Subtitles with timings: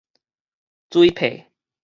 [0.89, 1.45] 水帕